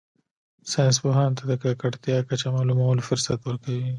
[0.71, 3.83] ساینس پوهانو ته د ککړتیا کچه معلومولو فرصت ورکوي